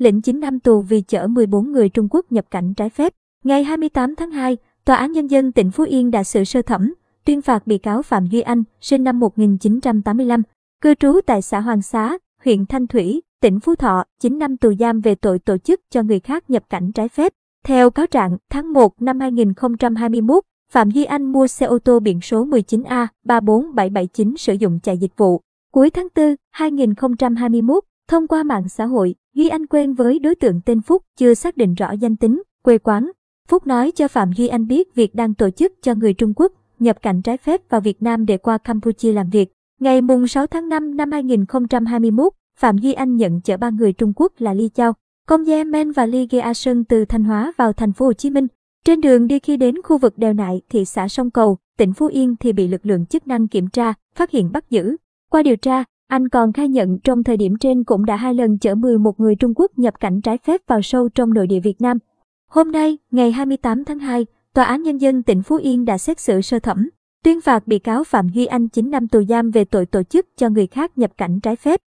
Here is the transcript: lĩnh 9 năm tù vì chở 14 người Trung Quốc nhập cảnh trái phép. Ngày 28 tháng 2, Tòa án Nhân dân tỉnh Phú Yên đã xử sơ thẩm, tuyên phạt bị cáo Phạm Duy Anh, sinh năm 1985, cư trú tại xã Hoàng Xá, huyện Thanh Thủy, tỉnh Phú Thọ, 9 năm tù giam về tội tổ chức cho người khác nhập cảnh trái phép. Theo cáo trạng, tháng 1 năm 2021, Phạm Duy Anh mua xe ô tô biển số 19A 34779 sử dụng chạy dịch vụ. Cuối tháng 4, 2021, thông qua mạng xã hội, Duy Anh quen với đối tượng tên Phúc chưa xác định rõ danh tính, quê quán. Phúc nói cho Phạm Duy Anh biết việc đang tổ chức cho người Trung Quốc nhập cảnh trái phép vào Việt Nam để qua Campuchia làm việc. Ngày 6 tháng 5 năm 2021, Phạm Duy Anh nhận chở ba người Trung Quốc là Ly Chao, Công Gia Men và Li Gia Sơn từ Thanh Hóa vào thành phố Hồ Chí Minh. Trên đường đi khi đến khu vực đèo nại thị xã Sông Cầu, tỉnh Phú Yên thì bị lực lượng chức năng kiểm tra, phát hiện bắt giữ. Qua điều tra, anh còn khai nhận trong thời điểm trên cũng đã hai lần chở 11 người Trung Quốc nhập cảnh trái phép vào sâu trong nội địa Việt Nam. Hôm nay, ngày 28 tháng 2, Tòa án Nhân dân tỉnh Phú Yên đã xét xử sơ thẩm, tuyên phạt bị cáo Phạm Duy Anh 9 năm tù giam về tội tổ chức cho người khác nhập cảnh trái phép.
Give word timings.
lĩnh 0.00 0.20
9 0.20 0.40
năm 0.40 0.60
tù 0.60 0.80
vì 0.80 1.00
chở 1.00 1.26
14 1.26 1.72
người 1.72 1.88
Trung 1.88 2.08
Quốc 2.10 2.32
nhập 2.32 2.44
cảnh 2.50 2.74
trái 2.74 2.90
phép. 2.90 3.12
Ngày 3.44 3.64
28 3.64 4.14
tháng 4.16 4.30
2, 4.30 4.56
Tòa 4.84 4.96
án 4.96 5.12
Nhân 5.12 5.26
dân 5.26 5.52
tỉnh 5.52 5.70
Phú 5.70 5.84
Yên 5.84 6.10
đã 6.10 6.24
xử 6.24 6.44
sơ 6.44 6.62
thẩm, 6.62 6.94
tuyên 7.24 7.42
phạt 7.42 7.66
bị 7.66 7.78
cáo 7.78 8.02
Phạm 8.02 8.26
Duy 8.26 8.40
Anh, 8.40 8.62
sinh 8.80 9.04
năm 9.04 9.20
1985, 9.20 10.42
cư 10.80 10.94
trú 10.94 11.20
tại 11.26 11.42
xã 11.42 11.60
Hoàng 11.60 11.82
Xá, 11.82 12.18
huyện 12.44 12.66
Thanh 12.66 12.86
Thủy, 12.86 13.22
tỉnh 13.40 13.60
Phú 13.60 13.74
Thọ, 13.74 14.04
9 14.20 14.38
năm 14.38 14.56
tù 14.56 14.74
giam 14.78 15.00
về 15.00 15.14
tội 15.14 15.38
tổ 15.38 15.58
chức 15.58 15.80
cho 15.90 16.02
người 16.02 16.20
khác 16.20 16.50
nhập 16.50 16.62
cảnh 16.70 16.92
trái 16.92 17.08
phép. 17.08 17.32
Theo 17.64 17.90
cáo 17.90 18.06
trạng, 18.06 18.36
tháng 18.50 18.72
1 18.72 19.02
năm 19.02 19.20
2021, 19.20 20.44
Phạm 20.72 20.90
Duy 20.90 21.04
Anh 21.04 21.32
mua 21.32 21.46
xe 21.46 21.66
ô 21.66 21.78
tô 21.78 22.00
biển 22.00 22.20
số 22.20 22.46
19A 22.46 23.06
34779 23.24 24.34
sử 24.36 24.52
dụng 24.52 24.80
chạy 24.82 24.98
dịch 24.98 25.16
vụ. 25.16 25.40
Cuối 25.72 25.90
tháng 25.90 26.08
4, 26.16 26.34
2021, 26.50 27.84
thông 28.08 28.26
qua 28.26 28.42
mạng 28.42 28.68
xã 28.68 28.86
hội, 28.86 29.14
Duy 29.34 29.48
Anh 29.48 29.66
quen 29.66 29.94
với 29.94 30.18
đối 30.18 30.34
tượng 30.34 30.60
tên 30.64 30.80
Phúc 30.80 31.02
chưa 31.16 31.34
xác 31.34 31.56
định 31.56 31.74
rõ 31.74 31.92
danh 31.92 32.16
tính, 32.16 32.42
quê 32.62 32.78
quán. 32.78 33.10
Phúc 33.48 33.66
nói 33.66 33.90
cho 33.90 34.08
Phạm 34.08 34.32
Duy 34.32 34.48
Anh 34.48 34.66
biết 34.66 34.94
việc 34.94 35.14
đang 35.14 35.34
tổ 35.34 35.50
chức 35.50 35.72
cho 35.82 35.94
người 35.94 36.14
Trung 36.14 36.32
Quốc 36.36 36.52
nhập 36.78 37.02
cảnh 37.02 37.22
trái 37.22 37.36
phép 37.36 37.60
vào 37.68 37.80
Việt 37.80 38.02
Nam 38.02 38.26
để 38.26 38.36
qua 38.36 38.58
Campuchia 38.58 39.12
làm 39.12 39.30
việc. 39.30 39.52
Ngày 39.80 40.00
6 40.28 40.46
tháng 40.46 40.68
5 40.68 40.96
năm 40.96 41.12
2021, 41.12 42.32
Phạm 42.58 42.78
Duy 42.78 42.92
Anh 42.92 43.16
nhận 43.16 43.40
chở 43.40 43.56
ba 43.56 43.70
người 43.70 43.92
Trung 43.92 44.12
Quốc 44.16 44.32
là 44.38 44.54
Ly 44.54 44.68
Chao, 44.68 44.92
Công 45.26 45.46
Gia 45.46 45.64
Men 45.64 45.92
và 45.92 46.06
Li 46.06 46.26
Gia 46.30 46.54
Sơn 46.54 46.84
từ 46.84 47.04
Thanh 47.04 47.24
Hóa 47.24 47.52
vào 47.56 47.72
thành 47.72 47.92
phố 47.92 48.06
Hồ 48.06 48.12
Chí 48.12 48.30
Minh. 48.30 48.46
Trên 48.84 49.00
đường 49.00 49.26
đi 49.26 49.38
khi 49.38 49.56
đến 49.56 49.74
khu 49.82 49.98
vực 49.98 50.18
đèo 50.18 50.32
nại 50.32 50.60
thị 50.68 50.84
xã 50.84 51.08
Sông 51.08 51.30
Cầu, 51.30 51.58
tỉnh 51.78 51.92
Phú 51.92 52.06
Yên 52.06 52.36
thì 52.40 52.52
bị 52.52 52.68
lực 52.68 52.86
lượng 52.86 53.06
chức 53.06 53.26
năng 53.26 53.48
kiểm 53.48 53.68
tra, 53.68 53.94
phát 54.14 54.30
hiện 54.30 54.52
bắt 54.52 54.70
giữ. 54.70 54.96
Qua 55.30 55.42
điều 55.42 55.56
tra, 55.56 55.84
anh 56.10 56.28
còn 56.28 56.52
khai 56.52 56.68
nhận 56.68 56.98
trong 56.98 57.24
thời 57.24 57.36
điểm 57.36 57.56
trên 57.60 57.84
cũng 57.84 58.04
đã 58.04 58.16
hai 58.16 58.34
lần 58.34 58.58
chở 58.58 58.74
11 58.74 59.20
người 59.20 59.34
Trung 59.36 59.52
Quốc 59.56 59.70
nhập 59.76 59.94
cảnh 60.00 60.20
trái 60.20 60.38
phép 60.38 60.60
vào 60.66 60.82
sâu 60.82 61.08
trong 61.08 61.34
nội 61.34 61.46
địa 61.46 61.60
Việt 61.60 61.80
Nam. 61.80 61.98
Hôm 62.48 62.72
nay, 62.72 62.98
ngày 63.10 63.32
28 63.32 63.84
tháng 63.84 63.98
2, 63.98 64.26
Tòa 64.54 64.64
án 64.64 64.82
Nhân 64.82 65.00
dân 65.00 65.22
tỉnh 65.22 65.42
Phú 65.42 65.56
Yên 65.56 65.84
đã 65.84 65.98
xét 65.98 66.20
xử 66.20 66.40
sơ 66.40 66.58
thẩm, 66.58 66.90
tuyên 67.24 67.40
phạt 67.40 67.66
bị 67.66 67.78
cáo 67.78 68.04
Phạm 68.04 68.28
Duy 68.28 68.46
Anh 68.46 68.68
9 68.68 68.90
năm 68.90 69.08
tù 69.08 69.24
giam 69.24 69.50
về 69.50 69.64
tội 69.64 69.86
tổ 69.86 70.02
chức 70.02 70.26
cho 70.36 70.48
người 70.48 70.66
khác 70.66 70.98
nhập 70.98 71.10
cảnh 71.16 71.40
trái 71.40 71.56
phép. 71.56 71.80